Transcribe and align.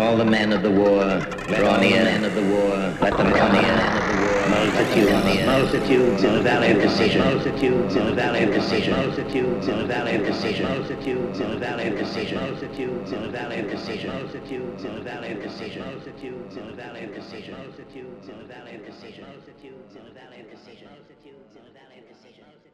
all 0.00 0.16
the 0.16 0.24
men 0.24 0.52
of 0.52 0.62
the 0.62 0.70
war 0.70 1.04
draw 1.46 1.78
near. 1.78 2.04
Men 2.04 2.24
of 2.24 2.34
the 2.34 2.42
war, 2.42 2.76
let 3.00 3.16
them 3.16 3.32
come 3.32 3.52
near. 3.52 3.76
Multitudes, 4.48 5.46
multitudes 5.46 6.24
in 6.24 6.34
the 6.34 6.42
valley 6.42 6.70
of 6.70 6.80
decision. 6.80 7.20
Multitudes 7.22 7.96
in 7.96 8.06
the 8.06 8.14
valley 8.14 8.44
of 8.44 8.52
decision. 8.54 8.92
Multitudes 8.92 9.68
in 9.68 9.78
the 9.78 9.86
valley 9.86 10.14
of 10.14 10.26
decision. 10.26 10.64
Multitudes 10.64 11.40
in 11.40 11.50
the 11.50 11.58
valley 11.58 11.88
of 11.88 11.98
decision. 11.98 12.38
Multitudes 12.38 13.12
in 13.12 13.22
the 13.22 13.28
valley 13.28 13.60
of 13.60 13.68
decision. 13.68 14.10
Multitudes 14.10 14.82
in 14.82 14.96
the 14.96 15.02
valley 15.02 15.32
of 15.32 15.42
decision. 15.42 15.84
Multitudes 15.84 16.56
in 16.56 16.66
the 16.68 16.74
valley 16.74 17.04
of 17.04 17.14
decision. 17.14 17.52
Multitudes 17.52 18.28
in 18.28 18.38
the 18.38 18.44
valley 18.46 18.74
of 18.74 18.84
decision. 18.86 19.24
Multitudes 19.28 19.96
in 19.96 20.04
the 20.08 20.14
valley 20.14 20.40
of 20.40 20.50
decision. 20.50 20.88
Multitudes 20.88 21.56
in 21.56 21.64
the 21.64 21.72
valley 21.74 21.98
of 22.00 22.08
decision. 22.08 22.69